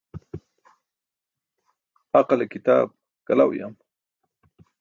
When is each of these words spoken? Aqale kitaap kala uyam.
Aqale 2.19 2.45
kitaap 2.51 2.89
kala 3.27 3.43
uyam. 3.51 3.73